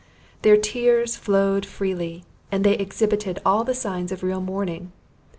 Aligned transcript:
Their 0.41 0.57
tears 0.57 1.15
flowed 1.15 1.63
freely, 1.63 2.23
and 2.51 2.63
they 2.63 2.73
exhibited 2.73 3.37
all 3.45 3.63
the 3.63 3.75
signs 3.75 4.11
of 4.11 4.23
real 4.23 4.41
mourning. 4.41 4.91